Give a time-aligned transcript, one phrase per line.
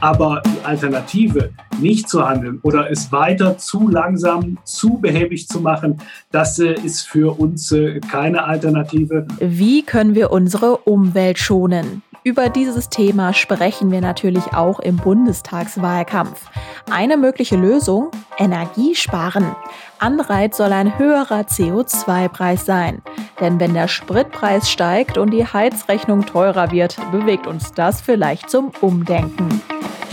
[0.00, 6.00] Aber die Alternative, nicht zu handeln oder es weiter zu langsam, zu behäbig zu machen,
[6.30, 9.26] das äh, ist für uns äh, keine Alternative.
[9.40, 12.02] Wie können wir unsere Umwelt schonen?
[12.24, 16.50] Über dieses Thema sprechen wir natürlich auch im Bundestagswahlkampf.
[16.90, 18.10] Eine mögliche Lösung?
[18.36, 19.54] Energiesparen.
[19.98, 23.02] Anreiz soll ein höherer CO2-Preis sein.
[23.40, 28.72] Denn wenn der Spritpreis steigt und die Heizrechnung teurer wird, bewegt uns das vielleicht zum
[28.80, 29.62] Umdenken.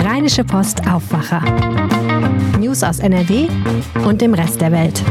[0.05, 1.41] Rheinische Post Aufwacher.
[2.59, 3.48] News aus NRW
[4.08, 5.04] und dem Rest der Welt.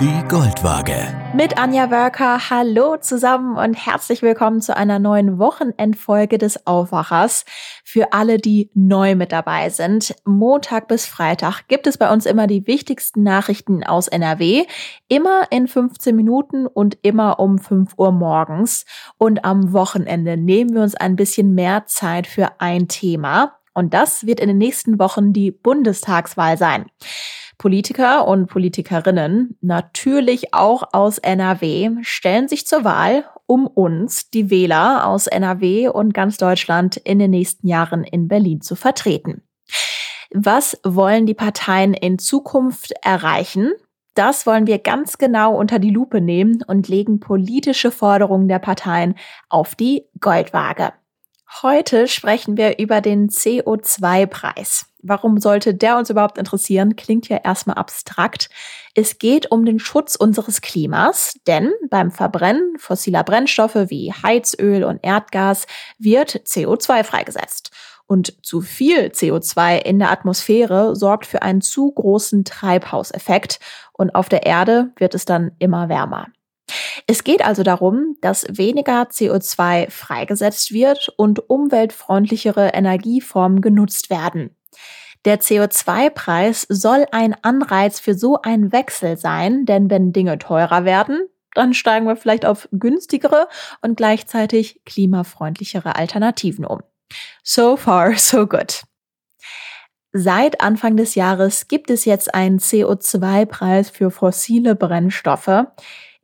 [0.00, 0.96] Die Goldwaage.
[1.32, 2.50] Mit Anja Wörker.
[2.50, 7.44] Hallo zusammen und herzlich willkommen zu einer neuen Wochenendfolge des Aufwachers.
[7.84, 10.12] Für alle, die neu mit dabei sind.
[10.24, 14.66] Montag bis Freitag gibt es bei uns immer die wichtigsten Nachrichten aus NRW.
[15.06, 18.86] Immer in 15 Minuten und immer um 5 Uhr morgens.
[19.18, 23.57] Und am Wochenende nehmen wir uns ein bisschen mehr Zeit für ein Thema.
[23.78, 26.86] Und das wird in den nächsten Wochen die Bundestagswahl sein.
[27.58, 35.06] Politiker und Politikerinnen, natürlich auch aus NRW, stellen sich zur Wahl, um uns, die Wähler
[35.06, 39.42] aus NRW und ganz Deutschland, in den nächsten Jahren in Berlin zu vertreten.
[40.32, 43.70] Was wollen die Parteien in Zukunft erreichen?
[44.16, 49.14] Das wollen wir ganz genau unter die Lupe nehmen und legen politische Forderungen der Parteien
[49.48, 50.94] auf die Goldwaage.
[51.62, 54.86] Heute sprechen wir über den CO2-Preis.
[55.02, 56.94] Warum sollte der uns überhaupt interessieren?
[56.94, 58.50] Klingt ja erstmal abstrakt.
[58.94, 65.00] Es geht um den Schutz unseres Klimas, denn beim Verbrennen fossiler Brennstoffe wie Heizöl und
[65.02, 65.66] Erdgas
[65.98, 67.70] wird CO2 freigesetzt.
[68.06, 73.58] Und zu viel CO2 in der Atmosphäre sorgt für einen zu großen Treibhauseffekt
[73.92, 76.28] und auf der Erde wird es dann immer wärmer.
[77.10, 84.54] Es geht also darum, dass weniger CO2 freigesetzt wird und umweltfreundlichere Energieformen genutzt werden.
[85.24, 91.22] Der CO2-Preis soll ein Anreiz für so einen Wechsel sein, denn wenn Dinge teurer werden,
[91.54, 93.48] dann steigen wir vielleicht auf günstigere
[93.80, 96.82] und gleichzeitig klimafreundlichere Alternativen um.
[97.42, 98.82] So far, so good.
[100.12, 105.64] Seit Anfang des Jahres gibt es jetzt einen CO2-Preis für fossile Brennstoffe.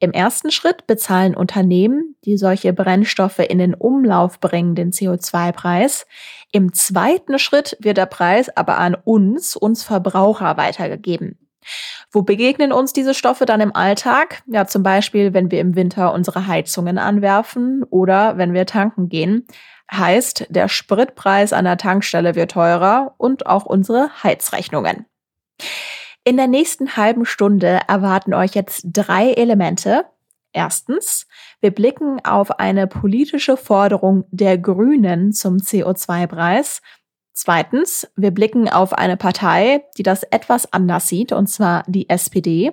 [0.00, 6.06] Im ersten Schritt bezahlen Unternehmen, die solche Brennstoffe in den Umlauf bringen, den CO2-Preis.
[6.52, 11.38] Im zweiten Schritt wird der Preis aber an uns, uns Verbraucher, weitergegeben.
[12.10, 14.42] Wo begegnen uns diese Stoffe dann im Alltag?
[14.46, 19.46] Ja, zum Beispiel, wenn wir im Winter unsere Heizungen anwerfen oder wenn wir tanken gehen.
[19.90, 25.06] Heißt, der Spritpreis an der Tankstelle wird teurer und auch unsere Heizrechnungen.
[26.26, 30.06] In der nächsten halben Stunde erwarten euch jetzt drei Elemente.
[30.54, 31.26] Erstens,
[31.60, 36.80] wir blicken auf eine politische Forderung der Grünen zum CO2-Preis.
[37.34, 42.72] Zweitens, wir blicken auf eine Partei, die das etwas anders sieht, und zwar die SPD.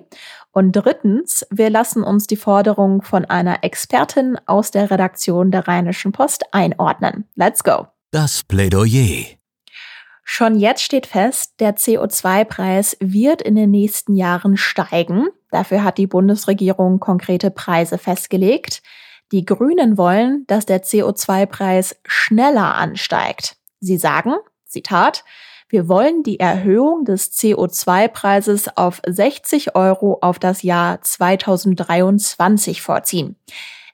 [0.52, 6.12] Und drittens, wir lassen uns die Forderung von einer Expertin aus der Redaktion der Rheinischen
[6.12, 7.28] Post einordnen.
[7.34, 7.88] Let's go.
[8.12, 9.41] Das Plädoyer.
[10.24, 15.28] Schon jetzt steht fest, der CO2-Preis wird in den nächsten Jahren steigen.
[15.50, 18.82] Dafür hat die Bundesregierung konkrete Preise festgelegt.
[19.32, 23.56] Die Grünen wollen, dass der CO2-Preis schneller ansteigt.
[23.80, 24.34] Sie sagen,
[24.66, 25.24] Zitat,
[25.68, 33.36] wir wollen die Erhöhung des CO2-Preises auf 60 Euro auf das Jahr 2023 vorziehen.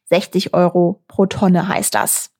[0.06, 2.30] 60 Euro pro Tonne heißt das.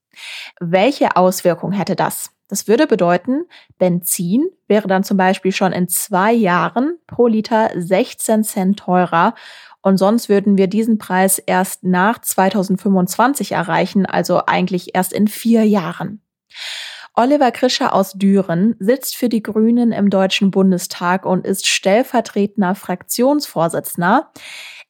[0.59, 2.31] Welche Auswirkung hätte das?
[2.49, 3.45] Das würde bedeuten,
[3.79, 9.35] Benzin wäre dann zum Beispiel schon in zwei Jahren pro Liter 16 Cent teurer
[9.83, 15.65] und sonst würden wir diesen Preis erst nach 2025 erreichen, also eigentlich erst in vier
[15.65, 16.23] Jahren.
[17.15, 24.31] Oliver Krischer aus Düren sitzt für die Grünen im Deutschen Bundestag und ist stellvertretender Fraktionsvorsitzender.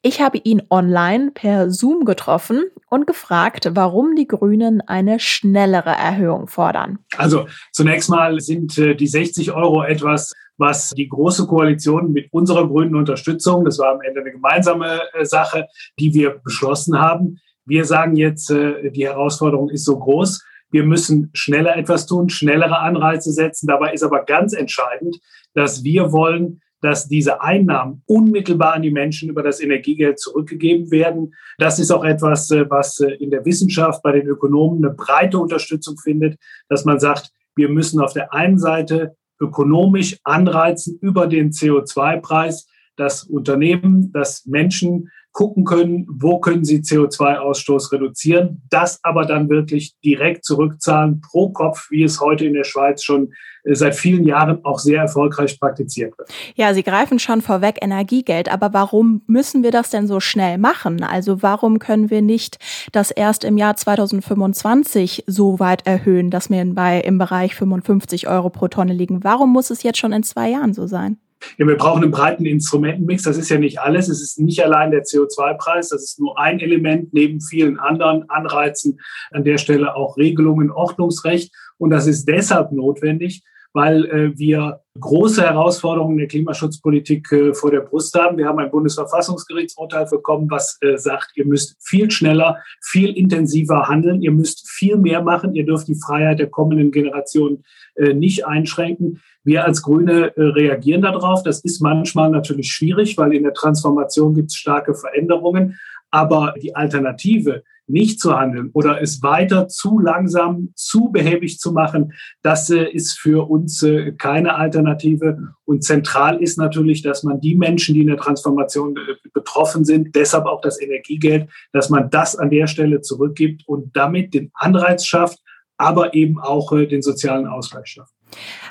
[0.01, 6.47] Ich habe ihn online per Zoom getroffen und gefragt, warum die Grünen eine schnellere Erhöhung
[6.47, 6.99] fordern.
[7.17, 12.65] Also zunächst mal sind äh, die 60 Euro etwas, was die Große Koalition mit unserer
[12.67, 15.67] grünen Unterstützung, das war am Ende eine gemeinsame äh, Sache,
[15.99, 17.39] die wir beschlossen haben.
[17.65, 20.45] Wir sagen jetzt, äh, die Herausforderung ist so groß.
[20.71, 23.67] Wir müssen schneller etwas tun, schnellere Anreize setzen.
[23.67, 25.17] Dabei ist aber ganz entscheidend,
[25.53, 31.33] dass wir wollen, dass diese Einnahmen unmittelbar an die Menschen über das Energiegeld zurückgegeben werden.
[31.57, 35.39] Das ist auch etwas, äh, was äh, in der Wissenschaft bei den Ökonomen eine breite
[35.39, 36.39] Unterstützung findet,
[36.69, 43.23] dass man sagt, wir müssen auf der einen Seite ökonomisch anreizen über den CO2-Preis, dass
[43.23, 45.09] Unternehmen, dass Menschen
[45.39, 51.89] gucken können, wo können sie CO2-Ausstoß reduzieren, das aber dann wirklich direkt zurückzahlen pro Kopf,
[51.91, 53.31] wie es heute in der Schweiz schon
[53.63, 56.29] äh, seit vielen Jahren auch sehr erfolgreich praktiziert wird.
[56.55, 61.03] Ja, Sie greifen schon vorweg Energiegeld, aber warum müssen wir das denn so schnell machen?
[61.03, 62.57] Also warum können wir nicht
[62.91, 68.49] das erst im Jahr 2025 so weit erhöhen, dass wir bei, im Bereich 55 Euro
[68.49, 69.23] pro Tonne liegen?
[69.23, 71.17] Warum muss es jetzt schon in zwei Jahren so sein?
[71.57, 73.23] Ja, wir brauchen einen breiten Instrumentenmix.
[73.23, 74.09] Das ist ja nicht alles.
[74.09, 75.89] Es ist nicht allein der CO2-Preis.
[75.89, 78.99] Das ist nur ein Element neben vielen anderen Anreizen.
[79.31, 81.53] An der Stelle auch Regelungen, Ordnungsrecht.
[81.77, 83.43] Und das ist deshalb notwendig,
[83.73, 88.37] weil äh, wir große Herausforderungen der Klimaschutzpolitik äh, vor der Brust haben.
[88.37, 94.21] Wir haben ein Bundesverfassungsgerichtsurteil bekommen, was äh, sagt, ihr müsst viel schneller, viel intensiver handeln,
[94.21, 97.63] ihr müsst viel mehr machen, ihr dürft die Freiheit der kommenden Generationen
[97.95, 99.21] äh, nicht einschränken.
[99.43, 101.43] Wir als Grüne äh, reagieren darauf.
[101.43, 105.79] Das ist manchmal natürlich schwierig, weil in der Transformation gibt es starke Veränderungen.
[106.11, 112.13] Aber die Alternative, nicht zu handeln oder es weiter zu langsam, zu behäbig zu machen,
[112.41, 115.37] das äh, ist für uns äh, keine Alternative.
[115.65, 120.15] Und zentral ist natürlich, dass man die Menschen, die in der Transformation äh, betroffen sind,
[120.15, 125.05] deshalb auch das Energiegeld, dass man das an der Stelle zurückgibt und damit den Anreiz
[125.05, 125.39] schafft,
[125.77, 128.13] aber eben auch den sozialen Ausgleich schafft.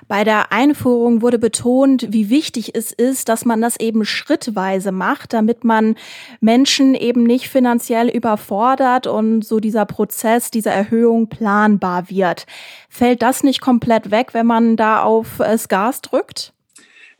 [0.08, 5.32] Bei der Einführung wurde betont, wie wichtig es ist, dass man das eben schrittweise macht,
[5.32, 5.96] damit man
[6.40, 12.46] Menschen eben nicht finanziell überfordert und so dieser Prozess, diese Erhöhung planbar wird.
[12.88, 16.52] Fällt das nicht komplett weg, wenn man da auf das Gas drückt?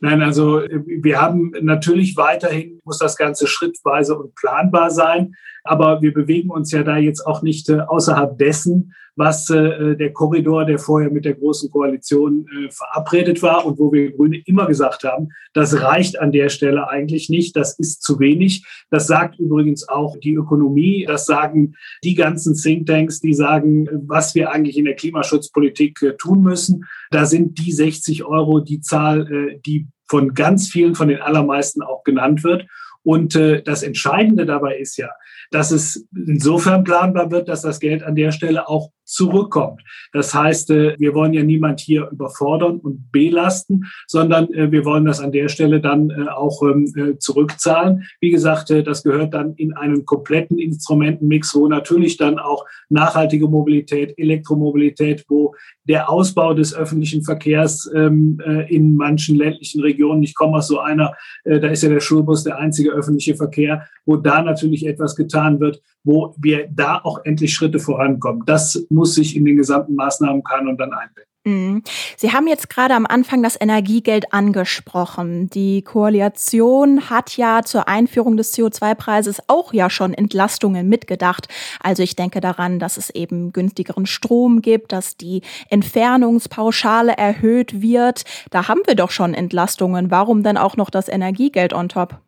[0.01, 5.35] Nein, also wir haben natürlich weiterhin, muss das Ganze schrittweise und planbar sein,
[5.65, 10.13] aber wir bewegen uns ja da jetzt auch nicht äh, außerhalb dessen, was äh, der
[10.13, 14.67] Korridor, der vorher mit der Großen Koalition äh, verabredet war und wo wir Grüne immer
[14.67, 18.65] gesagt haben, das reicht an der Stelle eigentlich nicht, das ist zu wenig.
[18.89, 24.51] Das sagt übrigens auch die Ökonomie, das sagen die ganzen Thinktanks, die sagen, was wir
[24.51, 26.85] eigentlich in der Klimaschutzpolitik äh, tun müssen.
[27.11, 31.81] Da sind die 60 Euro die Zahl, äh, die von ganz vielen, von den allermeisten
[31.81, 32.65] auch genannt wird.
[33.03, 35.09] Und äh, das Entscheidende dabei ist ja,
[35.51, 39.81] dass es insofern planbar wird, dass das Geld an der Stelle auch zurückkommt.
[40.13, 45.05] Das heißt, äh, wir wollen ja niemand hier überfordern und belasten, sondern äh, wir wollen
[45.05, 48.03] das an der Stelle dann äh, auch ähm, zurückzahlen.
[48.21, 54.13] Wie gesagt, das gehört dann in einen kompletten Instrumentenmix, wo natürlich dann auch nachhaltige Mobilität,
[54.17, 60.67] Elektromobilität, wo der Ausbau des öffentlichen Verkehrs ähm, in manchen ländlichen Regionen, ich komme aus
[60.67, 65.15] so einer, da ist ja der Schulbus der einzige öffentliche Verkehr, wo da natürlich etwas
[65.15, 68.43] getan wird, wo wir da auch endlich Schritte vorankommen.
[68.45, 71.29] Das muss sich in den gesamten Maßnahmenkanon dann einbetten.
[71.45, 71.83] Mhm.
[72.17, 75.49] Sie haben jetzt gerade am Anfang das Energiegeld angesprochen.
[75.49, 81.47] Die Koalition hat ja zur Einführung des CO2-Preises auch ja schon Entlastungen mitgedacht.
[81.81, 88.23] Also ich denke daran, dass es eben günstigeren Strom gibt, dass die Entfernungspauschale erhöht wird.
[88.51, 90.11] Da haben wir doch schon Entlastungen.
[90.11, 92.19] Warum denn auch noch das Energiegeld on top?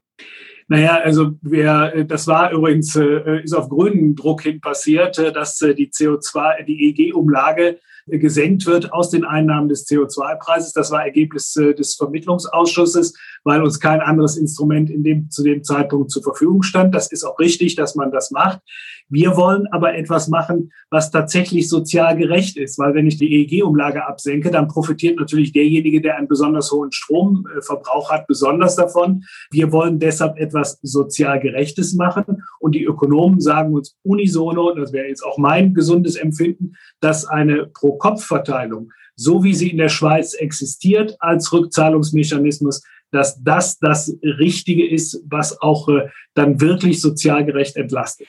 [0.72, 5.34] Naja, also wir, äh, das war übrigens, äh, ist auf grünen Druck hin passiert, äh,
[5.34, 10.72] dass die CO2, die EG-Umlage gesenkt wird aus den Einnahmen des CO2-Preises.
[10.72, 16.12] Das war Ergebnis des Vermittlungsausschusses, weil uns kein anderes Instrument in dem, zu dem Zeitpunkt
[16.12, 16.94] zur Verfügung stand.
[16.94, 18.62] Das ist auch richtig, dass man das macht.
[19.10, 24.08] Wir wollen aber etwas machen, was tatsächlich sozial gerecht ist, weil wenn ich die EEG-Umlage
[24.08, 29.26] absenke, dann profitiert natürlich derjenige, der einen besonders hohen Stromverbrauch hat, besonders davon.
[29.52, 35.08] Wir wollen deshalb etwas sozial Gerechtes machen und die Ökonomen sagen uns unisono, das wäre
[35.08, 41.18] jetzt auch mein gesundes Empfinden, dass eine Pro-Kopf-Verteilung, so wie sie in der Schweiz existiert
[41.20, 42.82] als Rückzahlungsmechanismus,
[43.12, 48.28] dass das das Richtige ist, was auch äh, dann wirklich sozial gerecht entlastet.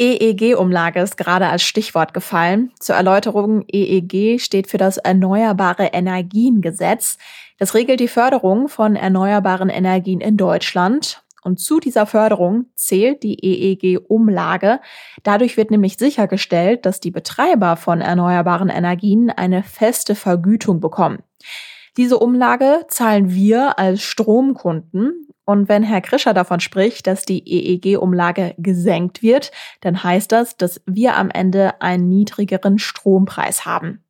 [0.00, 2.70] EEG-Umlage ist gerade als Stichwort gefallen.
[2.78, 7.18] Zur Erläuterung, EEG steht für das Erneuerbare Energiengesetz.
[7.58, 11.22] Das regelt die Förderung von erneuerbaren Energien in Deutschland.
[11.42, 14.80] Und zu dieser Förderung zählt die EEG-Umlage.
[15.24, 21.22] Dadurch wird nämlich sichergestellt, dass die Betreiber von erneuerbaren Energien eine feste Vergütung bekommen.
[21.98, 28.54] Diese Umlage zahlen wir als Stromkunden und wenn Herr Krischer davon spricht, dass die EEG-Umlage
[28.56, 29.50] gesenkt wird,
[29.80, 34.04] dann heißt das, dass wir am Ende einen niedrigeren Strompreis haben.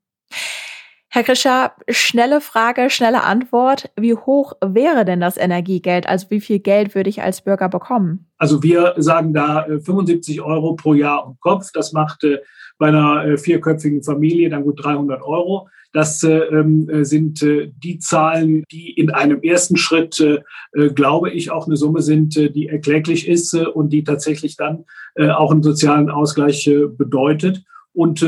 [1.08, 3.90] Herr Krischer, schnelle Frage, schnelle Antwort.
[3.96, 6.06] Wie hoch wäre denn das Energiegeld?
[6.06, 8.26] Also wie viel Geld würde ich als Bürger bekommen?
[8.36, 11.70] Also wir sagen da 75 äh, Euro pro Jahr und Kopf.
[11.72, 12.26] Das macht
[12.76, 15.68] bei einer äh, vierköpfigen Familie dann gut 300 Euro.
[15.92, 20.22] Das äh, ähm, äh, sind äh, die Zahlen, die in einem ersten Schritt,
[20.94, 24.84] glaube ich, auch eine Summe sind, die erkläglich ist und die tatsächlich dann
[25.16, 27.64] auch einen sozialen Ausgleich bedeutet.
[27.92, 28.24] Und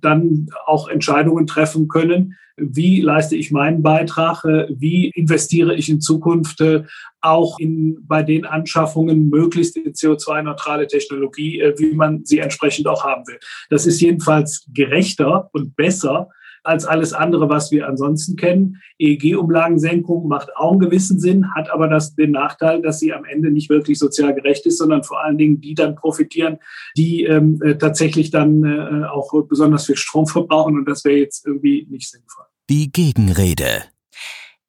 [0.00, 6.60] dann auch Entscheidungen treffen können, wie leiste ich meinen Beitrag, wie investiere ich in Zukunft
[6.60, 6.84] äh,
[7.20, 13.04] auch in, bei den Anschaffungen möglichst in CO2-neutrale Technologie, äh, wie man sie entsprechend auch
[13.04, 13.38] haben will.
[13.70, 16.28] Das ist jedenfalls gerechter und besser,
[16.62, 18.80] als alles andere, was wir ansonsten kennen.
[18.98, 23.50] EEG-Umlagensenkung macht auch einen gewissen Sinn, hat aber das, den Nachteil, dass sie am Ende
[23.50, 26.58] nicht wirklich sozial gerecht ist, sondern vor allen Dingen die dann profitieren,
[26.96, 31.46] die ähm, äh, tatsächlich dann äh, auch besonders viel Strom verbrauchen und das wäre jetzt
[31.46, 32.44] irgendwie nicht sinnvoll.
[32.70, 33.82] Die Gegenrede.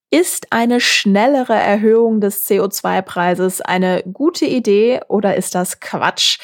[0.10, 6.38] Ist eine schnellere Erhöhung des CO2-Preises eine gute Idee oder ist das Quatsch?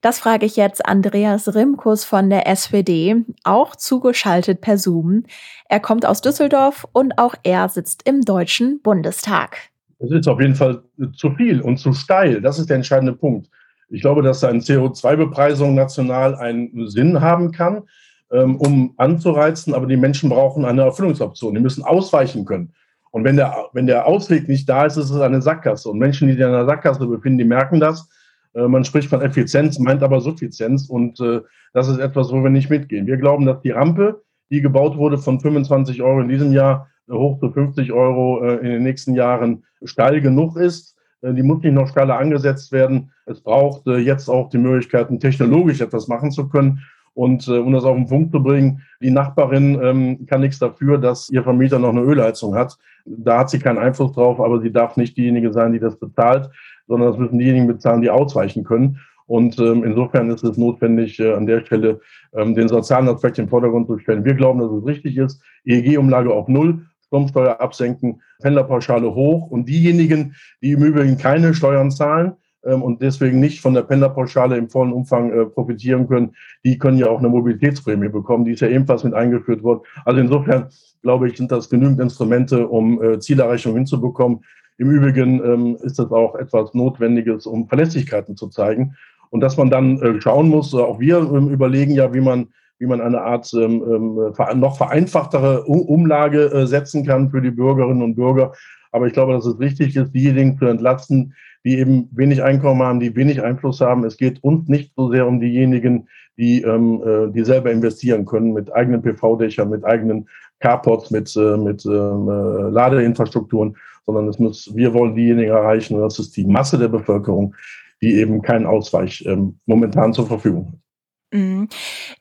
[0.00, 5.24] Das frage ich jetzt Andreas Rimkus von der SPD, auch zugeschaltet per Zoom.
[5.68, 9.56] Er kommt aus Düsseldorf und auch er sitzt im Deutschen Bundestag.
[9.98, 10.82] Es ist auf jeden Fall
[11.14, 12.42] zu viel und zu steil.
[12.42, 13.48] Das ist der entscheidende Punkt.
[13.88, 17.82] Ich glaube, dass eine CO2-Bepreisung national einen Sinn haben kann,
[18.30, 21.54] ähm, um anzureizen, aber die Menschen brauchen eine Erfüllungsoption.
[21.54, 22.72] Die müssen ausweichen können.
[23.12, 25.88] Und wenn der, wenn der Ausweg nicht da ist, ist es eine Sackgasse.
[25.88, 28.08] Und Menschen, die sich in einer Sackgasse befinden, die merken das
[28.56, 31.42] man spricht von Effizienz, meint aber Suffizienz und äh,
[31.74, 33.06] das ist etwas, wo wir nicht mitgehen.
[33.06, 37.12] Wir glauben, dass die Rampe, die gebaut wurde von 25 Euro in diesem Jahr äh,
[37.12, 40.94] hoch zu 50 Euro in den nächsten Jahren steil genug ist.
[41.22, 43.10] Die muss nicht noch steiler angesetzt werden.
[43.24, 46.80] Es braucht jetzt auch die Möglichkeiten, technologisch etwas machen zu können.
[47.14, 51.30] Und um das auf den Punkt zu bringen, die Nachbarin ähm, kann nichts dafür, dass
[51.30, 52.76] ihr Vermieter noch eine Ölheizung hat.
[53.06, 56.50] Da hat sie keinen Einfluss drauf, aber sie darf nicht diejenige sein, die das bezahlt
[56.86, 58.98] sondern das müssen diejenigen bezahlen, die ausweichen können.
[59.26, 62.00] Und ähm, insofern ist es notwendig, äh, an der Stelle
[62.32, 64.24] ähm, den sozialen Aspekt im Vordergrund zu stellen.
[64.24, 65.42] Wir glauben, dass es richtig ist.
[65.64, 69.50] EEG-Umlage auf Null, Stromsteuer absenken, Pendlerpauschale hoch.
[69.50, 74.56] Und diejenigen, die im Übrigen keine Steuern zahlen ähm, und deswegen nicht von der Pendlerpauschale
[74.56, 78.44] im vollen Umfang äh, profitieren können, die können ja auch eine Mobilitätsprämie bekommen.
[78.44, 79.80] Die ist ja ebenfalls mit eingeführt worden.
[80.04, 80.68] Also insofern,
[81.02, 84.44] glaube ich, sind das genügend Instrumente, um äh, Zielerreichung hinzubekommen.
[84.78, 88.94] Im Übrigen ähm, ist das auch etwas Notwendiges, um Verlässlichkeiten zu zeigen.
[89.30, 92.48] Und dass man dann äh, schauen muss, äh, auch wir ähm, überlegen ja, wie man,
[92.78, 98.02] wie man eine Art ähm, ähm noch vereinfachtere Umlage äh, setzen kann für die Bürgerinnen
[98.02, 98.52] und Bürger.
[98.92, 103.00] Aber ich glaube, dass es wichtig ist, diejenigen zu entlasten, die eben wenig Einkommen haben,
[103.00, 104.04] die wenig Einfluss haben.
[104.04, 108.52] Es geht uns nicht so sehr um diejenigen, die, ähm, äh, die selber investieren können
[108.52, 110.28] mit eigenen PV-Dächern, mit eigenen
[110.60, 113.76] Carports, mit, äh, mit ähm, äh, Ladeinfrastrukturen,
[114.06, 117.54] sondern es muss, wir wollen diejenigen erreichen, und das ist die Masse der Bevölkerung,
[118.00, 120.85] die eben keinen Ausweich ähm, momentan zur Verfügung hat.
[121.32, 121.68] Mhm.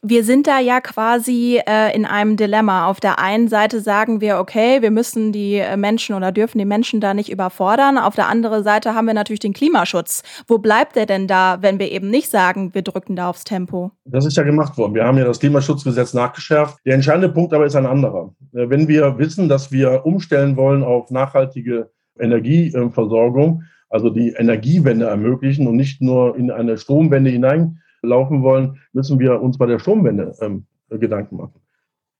[0.02, 2.88] Wir sind da ja quasi äh, in einem Dilemma.
[2.88, 6.66] Auf der einen Seite sagen wir, okay, wir müssen die äh, Menschen oder dürfen die
[6.66, 7.98] Menschen da nicht überfordern.
[8.00, 10.24] Auf der anderen Seite haben wir natürlich den Klimaschutz.
[10.48, 13.92] Wo bleibt der denn da, wenn wir eben nicht sagen, wir drücken da aufs Tempo?
[14.06, 14.96] Das ist ja gemacht worden.
[14.96, 16.80] Wir haben ja das Klimaschutzgesetz nachgeschärft.
[16.86, 18.34] Der entscheidende Punkt aber ist ein anderer.
[18.54, 25.68] Äh, wenn wir wissen, dass wir umstellen wollen auf nachhaltige Energieversorgung, also die Energiewende ermöglichen
[25.68, 30.36] und nicht nur in eine Stromwende hinein laufen wollen, müssen wir uns bei der Stromwende
[30.42, 31.62] ähm, Gedanken machen.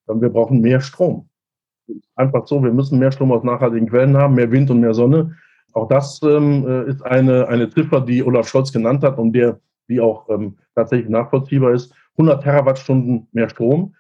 [0.08, 1.30] Wir brauchen mehr Strom.
[2.16, 5.36] Einfach so, wir müssen mehr Strom aus nachhaltigen Quellen haben, mehr Wind und mehr Sonne.
[5.74, 9.60] Auch das ähm, äh, ist eine, eine Ziffer, die Olaf Scholz genannt hat und der,
[9.90, 11.94] die auch ähm, tatsächlich nachvollziehbar ist.
[12.18, 13.94] 100 Terawattstunden mehr Strom.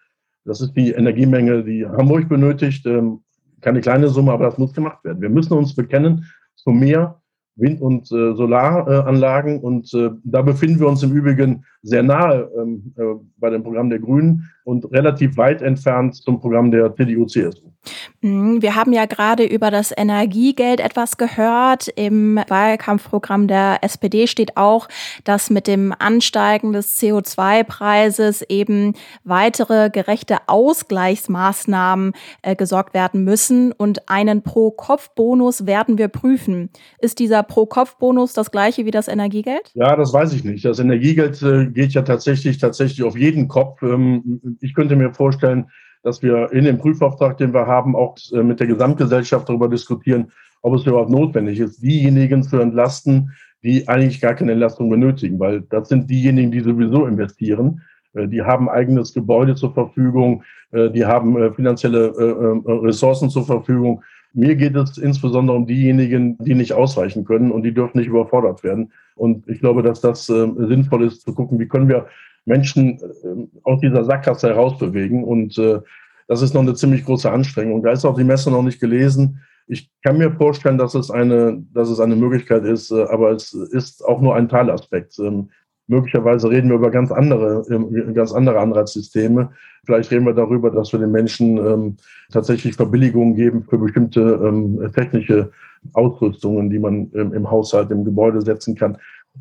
[0.45, 2.85] Das ist die Energiemenge, die Hamburg benötigt.
[2.85, 3.21] Ähm,
[3.61, 5.21] keine kleine Summe, aber das muss gemacht werden.
[5.21, 6.25] Wir müssen uns bekennen
[6.55, 7.19] zu mehr
[7.55, 9.59] Wind- und äh, Solaranlagen.
[9.59, 13.03] Und äh, da befinden wir uns im Übrigen sehr nahe ähm, äh,
[13.37, 17.71] bei dem Programm der Grünen und relativ weit entfernt zum Programm der CDU-CSU.
[18.21, 21.87] Mhm, wir haben ja gerade über das Energiegeld etwas gehört.
[21.95, 24.87] Im Wahlkampfprogramm der SPD steht auch,
[25.23, 28.93] dass mit dem Ansteigen des CO2-Preises eben
[29.23, 36.69] weitere gerechte Ausgleichsmaßnahmen äh, gesorgt werden müssen und einen Pro-Kopf-Bonus werden wir prüfen.
[36.99, 39.71] Ist dieser Pro-Kopf-Bonus das gleiche wie das Energiegeld?
[39.75, 40.65] Ja, das weiß ich nicht.
[40.65, 43.83] Das Energiegeld äh, geht ja tatsächlich, tatsächlich auf jeden Kopf.
[43.83, 45.67] Ähm, ich könnte mir vorstellen,
[46.05, 50.31] dass wir in dem Prüfauftrag, den wir haben, auch äh, mit der Gesamtgesellschaft darüber diskutieren,
[50.61, 53.31] ob es überhaupt notwendig ist, diejenigen zu entlasten,
[53.63, 57.81] die eigentlich gar keine Entlastung benötigen, weil das sind diejenigen, die sowieso investieren.
[58.13, 62.13] Äh, die haben eigenes Gebäude zur Verfügung, äh, die haben finanzielle
[62.65, 64.03] Ressourcen zur Verfügung.
[64.33, 68.63] Mir geht es insbesondere um diejenigen, die nicht ausreichen können und die dürfen nicht überfordert
[68.63, 68.91] werden.
[69.15, 72.05] Und ich glaube, dass das sinnvoll ist, zu gucken, wie können wir
[72.45, 75.23] Menschen äh, aus dieser Sackgasse herausbewegen.
[75.23, 75.79] Und äh,
[76.27, 77.83] das ist noch eine ziemlich große Anstrengung.
[77.83, 79.41] Da ist auch die Messe noch nicht gelesen.
[79.67, 83.53] Ich kann mir vorstellen, dass es eine, dass es eine Möglichkeit ist, äh, aber es
[83.53, 85.17] ist auch nur ein Teilaspekt.
[85.19, 85.49] Ähm,
[85.87, 89.51] möglicherweise reden wir über ganz andere, ähm, ganz andere Anreizsysteme.
[89.85, 91.97] Vielleicht reden wir darüber, dass wir den Menschen ähm,
[92.31, 95.51] tatsächlich Verbilligungen geben für bestimmte ähm, technische
[95.93, 98.97] Ausrüstungen, die man im Haushalt, im Gebäude setzen kann,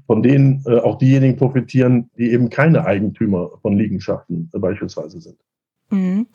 [0.07, 5.39] von denen äh, auch diejenigen profitieren, die eben keine Eigentümer von Liegenschaften äh, beispielsweise sind.
[5.91, 6.27] Mhm.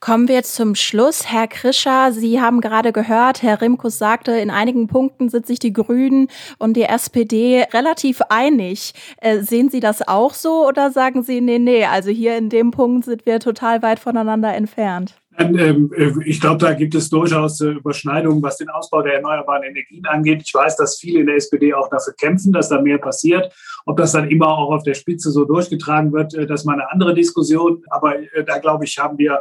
[0.00, 1.30] Kommen wir zum Schluss.
[1.30, 5.72] Herr Krischer, Sie haben gerade gehört, Herr Rimkus sagte, in einigen Punkten sind sich die
[5.72, 6.28] Grünen
[6.58, 8.92] und die SPD relativ einig.
[9.18, 12.70] Äh, sehen Sie das auch so oder sagen Sie, nee, nee, also hier in dem
[12.70, 15.14] Punkt sind wir total weit voneinander entfernt?
[15.36, 19.64] Ähm, äh, ich glaube, da gibt es durchaus äh, Überschneidungen, was den Ausbau der erneuerbaren
[19.64, 20.42] Energien angeht.
[20.44, 23.52] Ich weiß, dass viele in der SPD auch dafür kämpfen, dass da mehr passiert.
[23.84, 26.74] Ob das dann immer auch auf der Spitze so durchgetragen wird, äh, das ist mal
[26.74, 27.82] eine andere Diskussion.
[27.90, 28.14] Aber
[28.46, 29.40] da, glaube ich, haben wir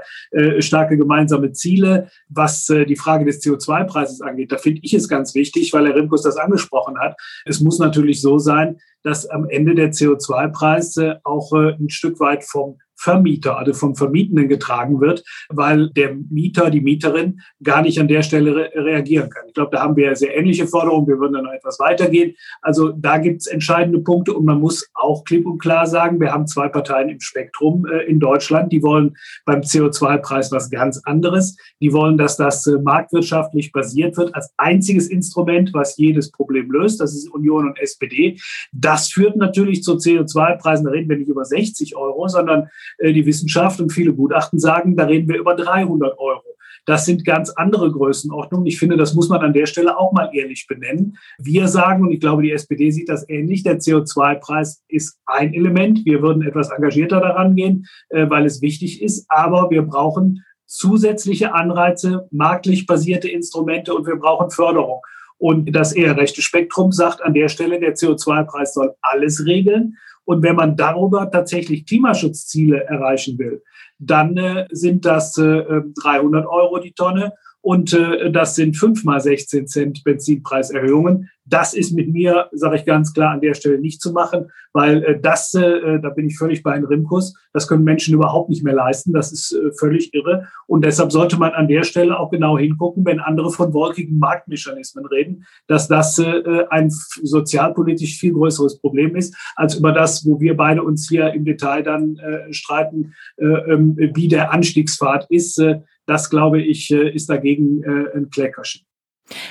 [0.60, 2.10] starke gemeinsame Ziele.
[2.30, 6.24] Was die Frage des CO2-Preises angeht, da finde ich es ganz wichtig, weil Herr Rimkus
[6.24, 7.16] das angesprochen hat.
[7.46, 12.78] Es muss natürlich so sein, dass am Ende der CO2-Preis auch ein Stück weit vom
[13.04, 18.24] Vermieter, also vom Vermietenden getragen wird, weil der Mieter, die Mieterin gar nicht an der
[18.24, 19.44] Stelle re reagieren kann.
[19.48, 21.08] Ich glaube, da haben wir sehr ähnliche Forderungen.
[21.08, 22.36] Wir würden dann noch etwas weitergehen.
[22.62, 26.32] Also da gibt es entscheidende Punkte und man muss auch klipp und klar sagen, wir
[26.32, 31.58] haben zwei Parteien im Spektrum äh, in Deutschland, die wollen beim CO2-Preis was ganz anderes.
[31.82, 37.02] Die wollen, dass das äh, marktwirtschaftlich basiert wird als einziges Instrument, was jedes Problem löst.
[37.02, 38.40] Das ist Union und SPD.
[38.72, 40.86] Das führt natürlich zu CO2-Preisen.
[40.86, 42.70] Da reden wir nicht über 60 Euro, sondern
[43.02, 46.44] die Wissenschaft und viele Gutachten sagen, da reden wir über 300 Euro.
[46.86, 48.68] Das sind ganz andere Größenordnungen.
[48.68, 51.18] Ich finde, das muss man an der Stelle auch mal ehrlich benennen.
[51.38, 56.06] Wir sagen, und ich glaube, die SPD sieht das ähnlich, der CO2-Preis ist ein Element.
[56.06, 59.26] Wir würden etwas engagierter daran gehen, äh, weil es wichtig ist.
[59.30, 65.02] Aber wir brauchen zusätzliche Anreize, marktlich basierte Instrumente und wir brauchen Förderung.
[65.44, 69.98] Und das eher rechte Spektrum sagt an der Stelle, der CO2-Preis soll alles regeln.
[70.24, 73.62] Und wenn man darüber tatsächlich Klimaschutzziele erreichen will,
[74.00, 77.34] dann äh, sind das äh, 300 Euro die Tonne
[77.64, 81.30] und äh, das sind fünfmal 16 Cent Benzinpreiserhöhungen.
[81.46, 85.02] Das ist mit mir, sage ich ganz klar, an der Stelle nicht zu machen, weil
[85.04, 88.66] äh, das, äh, da bin ich völlig bei Herrn Rimkus, das können Menschen überhaupt nicht
[88.66, 89.14] mehr leisten.
[89.14, 90.48] Das ist äh, völlig irre.
[90.68, 95.06] Und deshalb sollte man an der Stelle auch genau hingucken, wenn andere von wolkigen Marktmechanismen
[95.06, 100.58] reden, dass das äh, ein sozialpolitisch viel größeres Problem ist, als über das, wo wir
[100.58, 105.60] beide uns hier im Detail dann äh, streiten, äh, ähm, wie der Anstiegspfad ist.
[105.60, 108.86] Äh, das, glaube ich, äh, ist dagegen äh, ein Kleckerchen.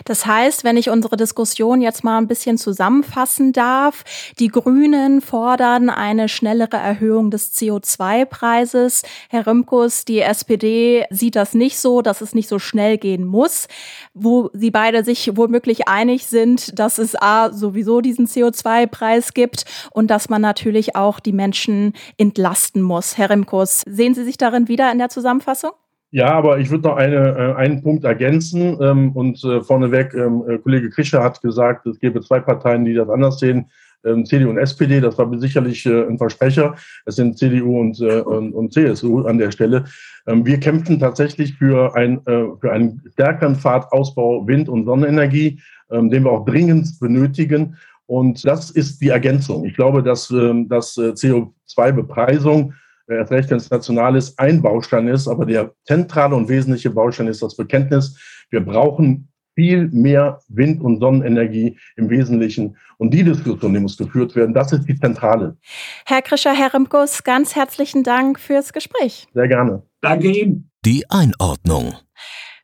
[0.05, 4.05] Das heißt, wenn ich unsere Diskussion jetzt mal ein bisschen zusammenfassen darf,
[4.39, 9.03] die Grünen fordern eine schnellere Erhöhung des CO2-Preises.
[9.31, 13.67] Herr Römkus, die SPD sieht das nicht so, dass es nicht so schnell gehen muss,
[14.15, 20.09] wo sie beide sich womöglich einig sind, dass es A sowieso diesen CO2-Preis gibt und
[20.09, 23.17] dass man natürlich auch die Menschen entlasten muss.
[23.17, 25.73] Herr Römkus, sehen Sie sich darin wieder in der Zusammenfassung?
[26.15, 28.77] Ja, aber ich würde noch eine, äh, einen Punkt ergänzen.
[28.83, 32.93] Ähm, und äh, vorneweg, ähm, äh, Kollege Krischer hat gesagt, es gäbe zwei Parteien, die
[32.93, 33.71] das anders sehen.
[34.05, 36.75] Ähm, CDU und SPD, das war sicherlich äh, ein Versprecher.
[37.07, 39.85] Es sind CDU und, äh, und, und, CSU an der Stelle.
[40.27, 46.11] Ähm, wir kämpfen tatsächlich für, ein, äh, für einen stärkeren Fahrtausbau Wind- und Sonnenenergie, ähm,
[46.11, 47.77] den wir auch dringend benötigen.
[48.05, 49.65] Und das ist die Ergänzung.
[49.65, 52.75] Ich glaube, dass, ähm, dass äh, CO2-Bepreisung
[53.09, 57.29] erst recht, wenn es national ist, ein Baustein ist, aber der zentrale und wesentliche Baustein
[57.29, 58.19] ist das Bekenntnis,
[58.51, 62.77] wir brauchen viel mehr Wind- und Sonnenenergie im Wesentlichen.
[62.99, 65.57] Und die Diskussion, die muss geführt werden, das ist die zentrale.
[66.07, 69.29] Herr Krischer, Herr Rimkus, ganz herzlichen Dank fürs Gespräch.
[69.35, 69.83] Sehr gerne.
[70.01, 70.71] Danke Ihnen.
[70.85, 71.95] Die Einordnung.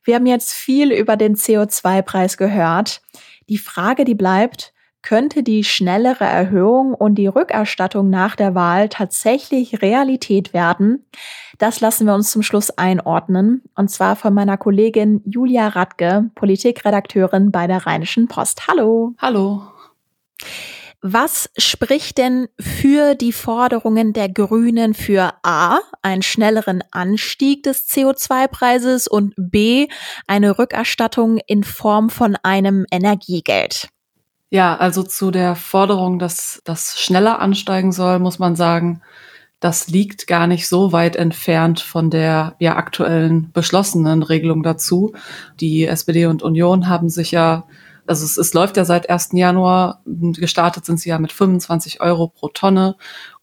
[0.04, 3.02] Wir haben jetzt viel über den CO2-Preis gehört.
[3.48, 4.72] Die Frage, die bleibt,
[5.02, 11.06] könnte die schnellere Erhöhung und die Rückerstattung nach der Wahl tatsächlich Realität werden?
[11.58, 17.50] Das lassen wir uns zum Schluss einordnen, und zwar von meiner Kollegin Julia Radke, Politikredakteurin
[17.50, 18.68] bei der Rheinischen Post.
[18.68, 19.14] Hallo.
[19.18, 19.62] Hallo.
[21.00, 29.06] Was spricht denn für die Forderungen der Grünen für A, einen schnelleren Anstieg des CO2-Preises
[29.06, 29.86] und B,
[30.26, 33.90] eine Rückerstattung in Form von einem Energiegeld?
[34.50, 39.02] Ja, also zu der Forderung, dass das schneller ansteigen soll, muss man sagen,
[39.60, 45.12] das liegt gar nicht so weit entfernt von der ja aktuellen beschlossenen Regelung dazu.
[45.60, 47.64] Die SPD und Union haben sich ja,
[48.06, 49.30] also es, es läuft ja seit 1.
[49.32, 52.96] Januar, gestartet sind sie ja mit 25 Euro pro Tonne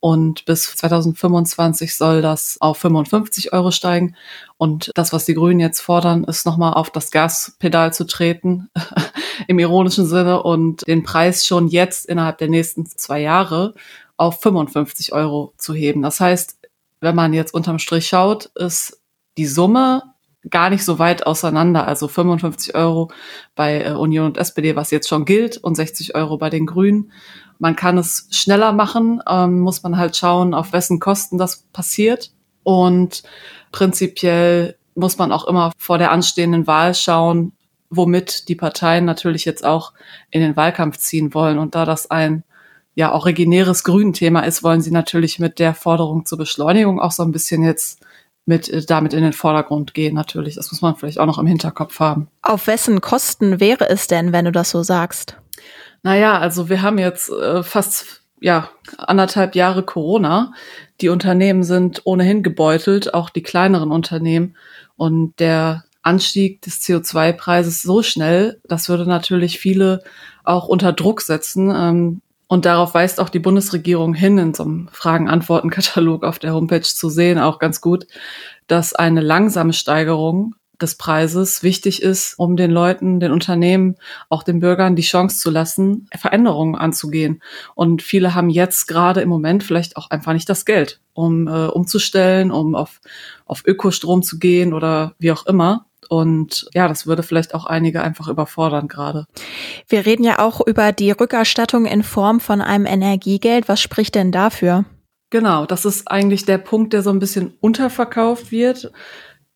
[0.05, 4.15] Und bis 2025 soll das auf 55 Euro steigen.
[4.55, 8.69] Und das, was die Grünen jetzt fordern, ist nochmal auf das Gaspedal zu treten,
[9.47, 13.73] im ironischen Sinne, und den Preis schon jetzt innerhalb der nächsten zwei Jahre
[14.15, 16.03] auf 55 Euro zu heben.
[16.03, 16.59] Das heißt,
[16.99, 19.01] wenn man jetzt unterm Strich schaut, ist
[19.39, 20.03] die Summe
[20.51, 21.87] gar nicht so weit auseinander.
[21.87, 23.09] Also 55 Euro
[23.55, 27.11] bei äh, Union und SPD, was jetzt schon gilt, und 60 Euro bei den Grünen.
[27.59, 32.31] Man kann es schneller machen, ähm, muss man halt schauen, auf wessen Kosten das passiert.
[32.63, 33.23] Und
[33.71, 37.53] prinzipiell muss man auch immer vor der anstehenden Wahl schauen,
[37.89, 39.93] womit die Parteien natürlich jetzt auch
[40.31, 41.59] in den Wahlkampf ziehen wollen.
[41.59, 42.43] Und da das ein
[42.95, 47.31] ja originäres Grünthema ist, wollen sie natürlich mit der Forderung zur Beschleunigung auch so ein
[47.31, 47.99] bisschen jetzt
[48.45, 50.55] mit äh, damit in den Vordergrund gehen natürlich.
[50.55, 52.27] Das muss man vielleicht auch noch im Hinterkopf haben.
[52.41, 55.37] Auf wessen Kosten wäre es denn, wenn du das so sagst?
[56.05, 60.53] Naja, also wir haben jetzt äh, fast ja anderthalb Jahre Corona.
[61.01, 64.55] Die Unternehmen sind ohnehin gebeutelt, auch die kleineren Unternehmen.
[64.97, 70.03] Und der Anstieg des CO2-Preises so schnell, das würde natürlich viele
[70.43, 71.73] auch unter Druck setzen.
[71.75, 76.83] Ähm, und darauf weist auch die Bundesregierung hin, in so einem Fragen-Antworten-Katalog auf der Homepage
[76.83, 78.05] zu sehen, auch ganz gut,
[78.67, 83.95] dass eine langsame Steigerung des Preises wichtig ist, um den Leuten, den Unternehmen,
[84.29, 87.41] auch den Bürgern die Chance zu lassen, Veränderungen anzugehen.
[87.75, 91.67] Und viele haben jetzt gerade im Moment vielleicht auch einfach nicht das Geld, um äh,
[91.67, 93.01] umzustellen, um auf,
[93.45, 95.85] auf Ökostrom zu gehen oder wie auch immer.
[96.09, 99.25] Und ja, das würde vielleicht auch einige einfach überfordern gerade.
[99.87, 103.67] Wir reden ja auch über die Rückerstattung in Form von einem Energiegeld.
[103.67, 104.85] Was spricht denn dafür?
[105.31, 108.91] Genau, das ist eigentlich der Punkt, der so ein bisschen unterverkauft wird.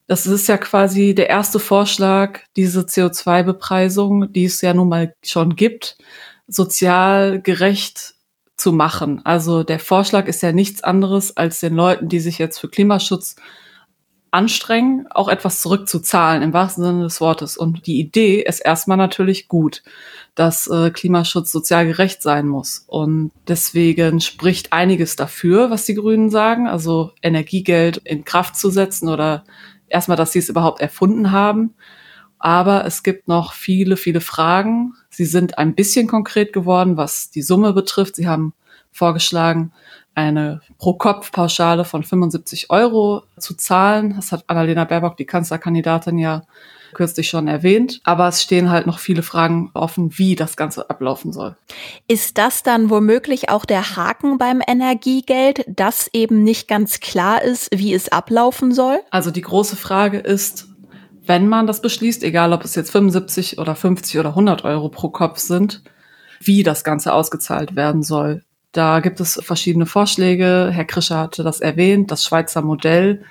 [0.10, 5.56] Das ist ja quasi der erste Vorschlag, diese CO2-Bepreisung, die es ja nun mal schon
[5.56, 6.00] gibt,
[6.48, 8.16] sozial gerecht
[8.58, 9.24] zu machen.
[9.24, 13.36] Also der Vorschlag ist ja nichts anderes, als den Leuten, die sich jetzt für Klimaschutz
[14.32, 17.56] anstrengen, auch etwas zurückzuzahlen im wahrsten Sinne des Wortes.
[17.56, 19.84] Und die Idee ist erstmal natürlich gut,
[20.34, 22.84] dass äh, Klimaschutz sozial gerecht sein muss.
[22.88, 29.08] Und deswegen spricht einiges dafür, was die Grünen sagen, also Energiegeld in Kraft zu setzen
[29.08, 29.44] oder
[29.90, 31.76] erstmal, dass sie es überhaupt erfunden haben.
[32.38, 34.94] Aber es gibt noch viele, viele Fragen.
[35.10, 38.16] Sie sind ein bisschen konkret geworden, was die Summe betrifft.
[38.16, 38.54] Sie haben
[38.92, 39.74] vorgeschlagen,
[40.16, 44.16] eine Pro-Kopf-Pauschale von 75 Euro zu zahlen.
[44.16, 46.44] Das hat Annalena Baerbock, die Kanzlerkandidatin, ja
[46.94, 48.02] kürzlich schon erwähnt.
[48.04, 51.56] Aber es stehen halt noch viele Fragen offen, wie das Ganze ablaufen soll.
[52.08, 57.70] Ist das dann womöglich auch der Haken beim Energiegeld, dass eben nicht ganz klar ist,
[57.74, 59.00] wie es ablaufen soll?
[59.12, 60.68] Also die große Frage ist,
[61.26, 65.10] wenn man das beschließt, egal ob es jetzt 75 oder 50 oder 100 Euro pro
[65.10, 65.84] Kopf sind,
[66.40, 68.42] wie das Ganze ausgezahlt werden soll.
[68.72, 70.70] Da gibt es verschiedene Vorschläge.
[70.72, 73.24] Herr Krischer hatte das erwähnt, das Schweizer Modell.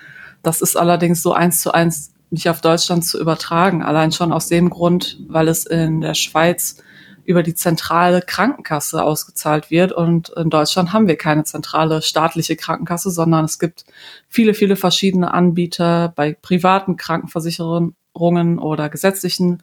[0.42, 3.82] Das ist allerdings so eins zu eins nicht auf Deutschland zu übertragen.
[3.82, 6.82] Allein schon aus dem Grund, weil es in der Schweiz
[7.24, 9.92] über die zentrale Krankenkasse ausgezahlt wird.
[9.92, 13.84] Und in Deutschland haben wir keine zentrale staatliche Krankenkasse, sondern es gibt
[14.28, 19.62] viele, viele verschiedene Anbieter bei privaten Krankenversicherungen oder gesetzlichen.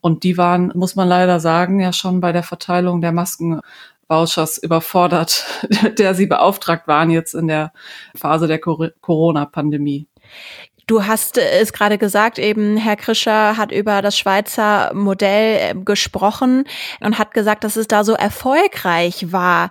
[0.00, 3.60] Und die waren, muss man leider sagen, ja schon bei der Verteilung der Masken
[4.08, 5.44] Vouchers überfordert,
[5.98, 7.72] der sie beauftragt waren jetzt in der
[8.16, 10.08] Phase der Corona-Pandemie.
[10.86, 16.64] Du hast es gerade gesagt, eben Herr Krischer hat über das Schweizer Modell äh, gesprochen
[17.00, 19.70] und hat gesagt, dass es da so erfolgreich war.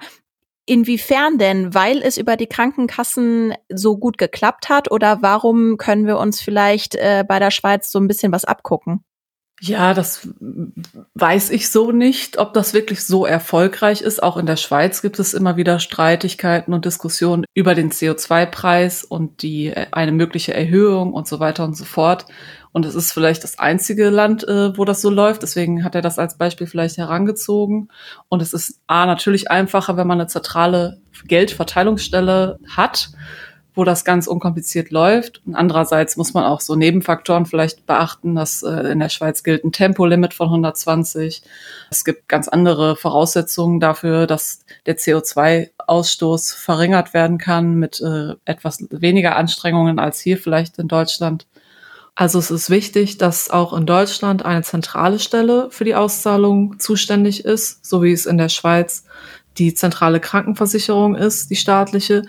[0.65, 1.73] Inwiefern denn?
[1.75, 6.95] Weil es über die Krankenkassen so gut geklappt hat oder warum können wir uns vielleicht
[6.95, 9.03] äh, bei der Schweiz so ein bisschen was abgucken?
[9.65, 10.27] Ja, das
[11.13, 14.21] weiß ich so nicht, ob das wirklich so erfolgreich ist.
[14.21, 19.41] Auch in der Schweiz gibt es immer wieder Streitigkeiten und Diskussionen über den CO2-Preis und
[19.41, 22.25] die äh, eine mögliche Erhöhung und so weiter und so fort.
[22.73, 25.43] Und es ist vielleicht das einzige Land, äh, wo das so läuft.
[25.43, 27.87] Deswegen hat er das als Beispiel vielleicht herangezogen.
[28.27, 33.11] Und es ist A, natürlich einfacher, wenn man eine zentrale Geldverteilungsstelle hat
[33.75, 35.41] wo das ganz unkompliziert läuft.
[35.45, 39.63] Und andererseits muss man auch so Nebenfaktoren vielleicht beachten, dass äh, in der Schweiz gilt
[39.63, 41.41] ein Tempolimit von 120.
[41.89, 48.85] Es gibt ganz andere Voraussetzungen dafür, dass der CO2-Ausstoß verringert werden kann mit äh, etwas
[48.91, 51.47] weniger Anstrengungen als hier vielleicht in Deutschland.
[52.15, 57.43] Also es ist wichtig, dass auch in Deutschland eine zentrale Stelle für die Auszahlung zuständig
[57.43, 59.05] ist, so wie es in der Schweiz
[59.57, 62.23] die zentrale Krankenversicherung ist, die staatliche,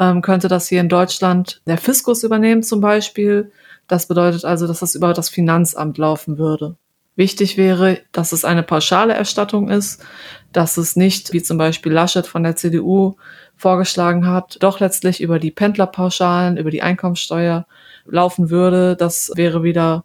[0.00, 3.52] ähm, könnte das hier in Deutschland der Fiskus übernehmen zum Beispiel.
[3.86, 6.76] Das bedeutet also, dass das über das Finanzamt laufen würde.
[7.16, 10.04] Wichtig wäre, dass es eine pauschale Erstattung ist,
[10.52, 13.16] dass es nicht, wie zum Beispiel Laschet von der CDU
[13.56, 17.66] vorgeschlagen hat, doch letztlich über die Pendlerpauschalen, über die Einkommensteuer
[18.06, 18.94] laufen würde.
[18.94, 20.04] Das wäre wieder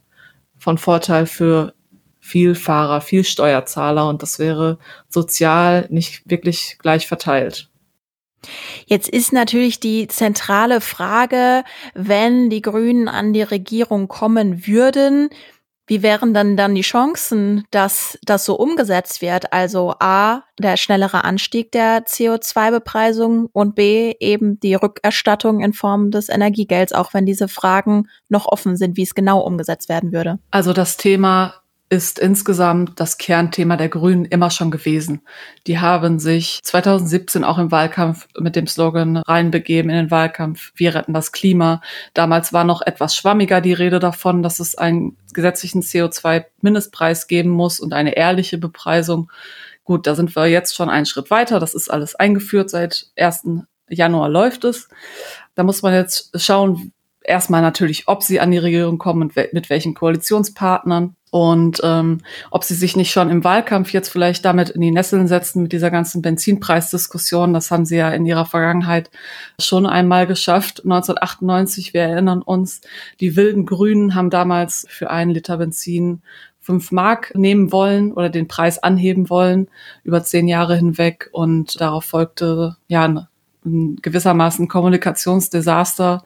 [0.57, 1.73] von Vorteil für
[2.19, 7.69] viel Fahrer, viel Steuerzahler und das wäre sozial nicht wirklich gleich verteilt.
[8.85, 15.29] Jetzt ist natürlich die zentrale Frage, wenn die Grünen an die Regierung kommen würden,
[15.85, 19.51] wie wären dann dann die Chancen, dass das so umgesetzt wird?
[19.51, 26.29] Also A, der schnellere Anstieg der CO2-Bepreisung und B, eben die Rückerstattung in Form des
[26.29, 30.39] Energiegelds, auch wenn diese Fragen noch offen sind, wie es genau umgesetzt werden würde.
[30.51, 31.62] Also das Thema
[31.93, 35.21] ist insgesamt das Kernthema der Grünen immer schon gewesen.
[35.67, 40.95] Die haben sich 2017 auch im Wahlkampf mit dem Slogan reinbegeben in den Wahlkampf, wir
[40.95, 41.81] retten das Klima.
[42.15, 47.79] Damals war noch etwas schwammiger die Rede davon, dass es einen gesetzlichen CO2-Mindestpreis geben muss
[47.79, 49.31] und eine ehrliche Bepreisung.
[49.83, 51.59] Gut, da sind wir jetzt schon einen Schritt weiter.
[51.59, 52.71] Das ist alles eingeführt.
[52.71, 53.43] Seit 1.
[53.87, 54.89] Januar läuft es.
[55.53, 59.69] Da muss man jetzt schauen, erstmal natürlich, ob sie an die Regierung kommen und mit
[59.69, 62.19] welchen Koalitionspartnern und ähm,
[62.51, 65.71] ob sie sich nicht schon im Wahlkampf jetzt vielleicht damit in die Nesseln setzen mit
[65.71, 67.55] dieser ganzen Benzinpreisdiskussion.
[67.55, 69.09] Das haben sie ja in ihrer Vergangenheit
[69.57, 70.83] schon einmal geschafft.
[70.83, 72.81] 1998, wir erinnern uns,
[73.19, 76.21] die wilden Grünen haben damals für einen Liter Benzin
[76.59, 79.69] fünf Mark nehmen wollen oder den Preis anheben wollen
[80.03, 81.31] über zehn Jahre hinweg.
[81.31, 83.27] Und darauf folgte ja ein
[83.63, 86.23] gewissermaßen Kommunikationsdesaster.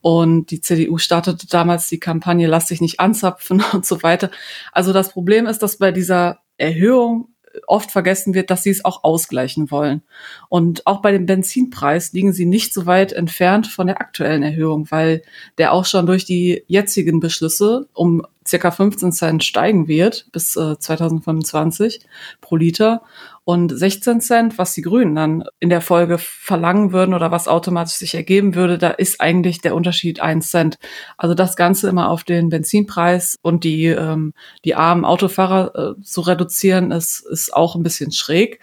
[0.00, 4.30] Und die CDU startete damals die Kampagne Lass dich nicht anzapfen und so weiter.
[4.72, 7.28] Also das Problem ist, dass bei dieser Erhöhung
[7.66, 10.02] oft vergessen wird, dass sie es auch ausgleichen wollen.
[10.48, 14.90] Und auch bei dem Benzinpreis liegen sie nicht so weit entfernt von der aktuellen Erhöhung,
[14.90, 15.22] weil
[15.58, 20.78] der auch schon durch die jetzigen Beschlüsse um circa 15 Cent steigen wird bis äh,
[20.78, 22.00] 2025
[22.40, 23.02] pro Liter
[23.48, 27.94] und 16 Cent, was die Grünen dann in der Folge verlangen würden oder was automatisch
[27.94, 30.78] sich ergeben würde, da ist eigentlich der Unterschied 1 Cent.
[31.16, 36.22] Also das Ganze immer auf den Benzinpreis und die, ähm, die armen Autofahrer äh, zu
[36.22, 38.58] reduzieren, ist, ist auch ein bisschen schräg.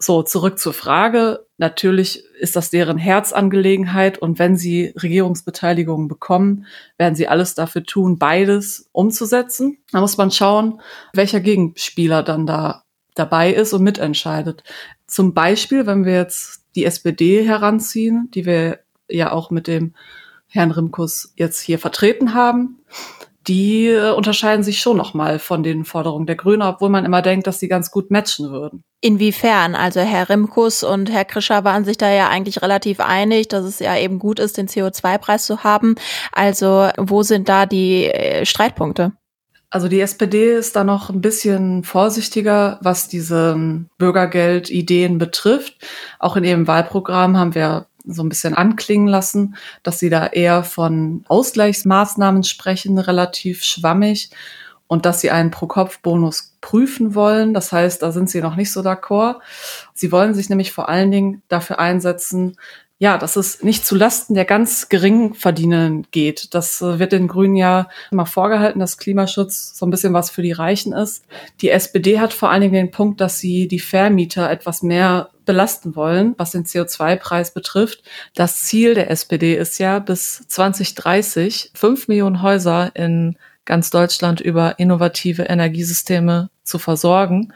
[0.00, 1.46] So, zurück zur Frage.
[1.56, 6.66] Natürlich ist das deren Herzangelegenheit und wenn sie Regierungsbeteiligung bekommen,
[6.98, 9.78] werden sie alles dafür tun, beides umzusetzen.
[9.90, 10.80] Da muss man schauen,
[11.14, 12.84] welcher Gegenspieler dann da
[13.16, 14.62] dabei ist und mitentscheidet.
[15.08, 19.94] Zum Beispiel, wenn wir jetzt die SPD heranziehen, die wir ja auch mit dem
[20.46, 22.78] Herrn Rimkus jetzt hier vertreten haben,
[23.48, 27.46] die äh, unterscheiden sich schon nochmal von den Forderungen der Grünen, obwohl man immer denkt,
[27.46, 28.84] dass sie ganz gut matchen würden.
[29.00, 29.74] Inwiefern?
[29.74, 33.78] Also Herr Rimkus und Herr Krischer waren sich da ja eigentlich relativ einig, dass es
[33.78, 35.94] ja eben gut ist, den CO2-Preis zu haben.
[36.32, 39.12] Also wo sind da die äh, Streitpunkte?
[39.70, 45.74] Also die SPD ist da noch ein bisschen vorsichtiger, was diese Bürgergeld-Ideen betrifft.
[46.18, 50.64] Auch in ihrem Wahlprogramm haben wir so ein bisschen anklingen lassen, dass sie da eher
[50.64, 54.30] von Ausgleichsmaßnahmen sprechen, relativ schwammig
[54.86, 57.54] und dass sie einen Pro-Kopf-Bonus prüfen wollen.
[57.54, 59.36] Das heißt, da sind sie noch nicht so d'accord.
[59.94, 62.56] Sie wollen sich nämlich vor allen Dingen dafür einsetzen,
[63.00, 66.52] ja, dass es nicht zu Lasten der ganz geringen Verdienenden geht.
[66.52, 70.42] Das äh, wird den Grünen ja immer vorgehalten, dass Klimaschutz so ein bisschen was für
[70.42, 71.24] die Reichen ist.
[71.60, 75.96] Die SPD hat vor allen Dingen den Punkt, dass sie die Vermieter etwas mehr belasten
[75.96, 78.02] wollen, was den CO2-Preis betrifft.
[78.34, 84.78] Das Ziel der SPD ist ja, bis 2030 fünf Millionen Häuser in ganz Deutschland über
[84.78, 87.54] innovative Energiesysteme zu versorgen.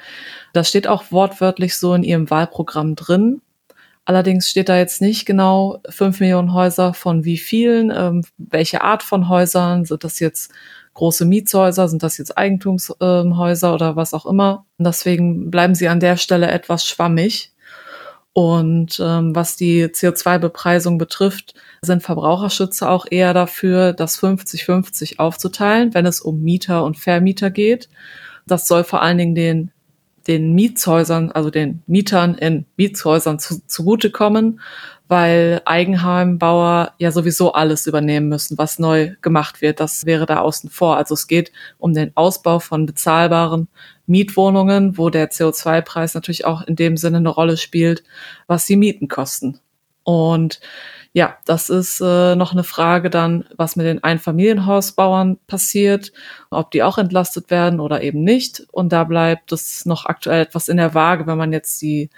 [0.55, 3.42] Das steht auch wortwörtlich so in ihrem Wahlprogramm drin.
[4.07, 9.02] Allerdings steht da jetzt nicht genau fünf Millionen Häuser von wie vielen, ähm, welche Art
[9.02, 10.50] von Häusern, sind das jetzt
[10.94, 14.64] große Mietshäuser, sind das jetzt Eigentumshäuser oder was auch immer.
[14.78, 17.52] Und deswegen bleiben sie an der Stelle etwas schwammig.
[18.35, 26.07] Und ähm, was die CO2-Bepreisung betrifft, sind Verbraucherschützer auch eher dafür, das 50-50 aufzuteilen, wenn
[26.07, 27.90] es um Mieter und Vermieter geht.
[28.47, 29.71] Das soll vor allen Dingen den
[30.26, 34.61] den Mietshäusern, also den Mietern in Mietshäusern zu, zugutekommen,
[35.08, 39.80] weil Eigenheimbauer ja sowieso alles übernehmen müssen, was neu gemacht wird.
[39.80, 40.96] Das wäre da außen vor.
[40.96, 43.68] Also es geht um den Ausbau von bezahlbaren
[44.06, 48.04] Mietwohnungen, wo der CO2-Preis natürlich auch in dem Sinne eine Rolle spielt,
[48.46, 49.58] was die Mieten kosten.
[50.05, 50.61] Und
[51.12, 56.12] ja, das ist äh, noch eine Frage dann, was mit den Einfamilienhausbauern passiert,
[56.51, 58.67] ob die auch entlastet werden oder eben nicht.
[58.73, 62.09] Und da bleibt es noch aktuell etwas in der Waage, wenn man jetzt die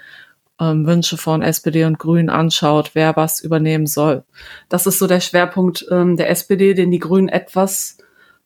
[0.60, 4.24] ähm, Wünsche von SPD und Grünen anschaut, wer was übernehmen soll.
[4.68, 7.98] Das ist so der Schwerpunkt ähm, der SPD, den die Grünen etwas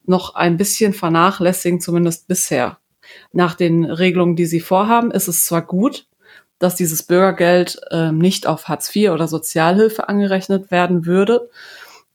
[0.06, 2.78] noch ein bisschen vernachlässigen, zumindest bisher.
[3.32, 6.06] Nach den Regelungen, die sie vorhaben, ist es zwar gut,
[6.58, 11.48] dass dieses Bürgergeld äh, nicht auf Hartz IV oder Sozialhilfe angerechnet werden würde.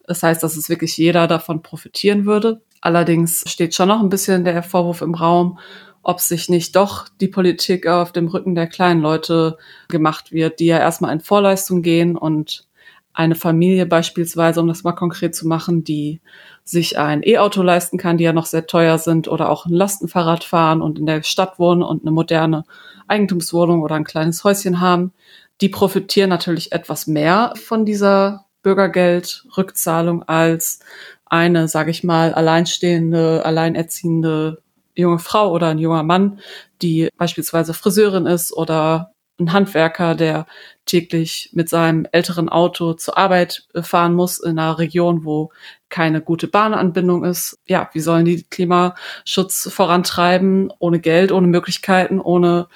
[0.05, 2.61] Das heißt, dass es wirklich jeder davon profitieren würde.
[2.81, 5.59] Allerdings steht schon noch ein bisschen der Vorwurf im Raum,
[6.01, 10.65] ob sich nicht doch die Politik auf dem Rücken der kleinen Leute gemacht wird, die
[10.65, 12.67] ja erstmal in Vorleistung gehen und
[13.13, 16.19] eine Familie beispielsweise, um das mal konkret zu machen, die
[16.63, 20.43] sich ein E-Auto leisten kann, die ja noch sehr teuer sind, oder auch ein Lastenfahrrad
[20.43, 22.63] fahren und in der Stadt wohnen und eine moderne
[23.07, 25.13] Eigentumswohnung oder ein kleines Häuschen haben,
[25.61, 30.79] die profitieren natürlich etwas mehr von dieser Bürgergeldrückzahlung als
[31.25, 34.61] eine, sage ich mal, alleinstehende, alleinerziehende
[34.95, 36.39] junge Frau oder ein junger Mann,
[36.81, 40.45] die beispielsweise Friseurin ist oder ein Handwerker, der
[40.85, 45.51] täglich mit seinem älteren Auto zur Arbeit äh, fahren muss in einer Region, wo
[45.89, 47.59] keine gute Bahnanbindung ist.
[47.65, 52.67] Ja, wie sollen die Klimaschutz vorantreiben ohne Geld, ohne Möglichkeiten, ohne,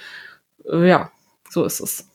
[0.69, 1.11] äh, ja,
[1.49, 2.09] so ist es.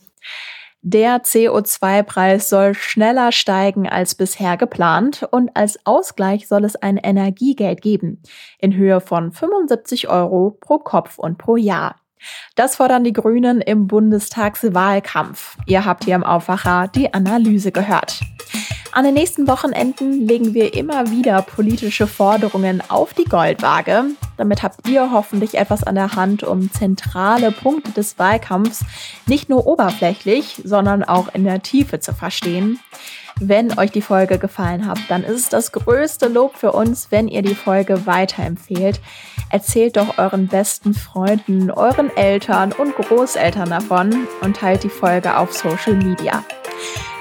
[0.85, 7.81] Der CO2-Preis soll schneller steigen als bisher geplant und als Ausgleich soll es ein Energiegeld
[7.83, 8.21] geben
[8.59, 12.02] in Höhe von 75 Euro pro Kopf und pro Jahr.
[12.55, 15.57] Das fordern die Grünen im Bundestagswahlkampf.
[15.67, 18.21] Ihr habt hier im Aufwacher die Analyse gehört.
[18.95, 24.05] An den nächsten Wochenenden legen wir immer wieder politische Forderungen auf die Goldwaage.
[24.37, 28.85] Damit habt ihr hoffentlich etwas an der Hand, um zentrale Punkte des Wahlkampfs
[29.27, 32.81] nicht nur oberflächlich, sondern auch in der Tiefe zu verstehen.
[33.41, 37.29] Wenn euch die Folge gefallen hat, dann ist es das größte Lob für uns, wenn
[37.29, 39.01] ihr die Folge weiterempfehlt.
[39.51, 45.53] Erzählt doch euren besten Freunden, euren Eltern und Großeltern davon und teilt die Folge auf
[45.53, 46.45] Social Media.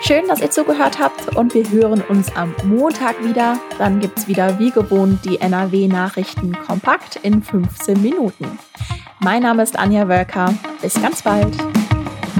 [0.01, 3.59] Schön, dass ihr zugehört habt und wir hören uns am Montag wieder.
[3.77, 8.57] Dann gibt es wieder wie gewohnt die NRW-Nachrichten kompakt in 15 Minuten.
[9.19, 10.55] Mein Name ist Anja Wölker.
[10.81, 11.55] Bis ganz bald.